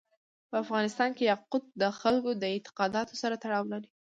[0.49, 3.89] په افغانستان کې یاقوت د خلکو د اعتقاداتو سره تړاو لري.